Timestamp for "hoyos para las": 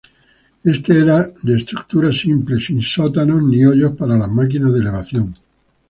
3.67-4.29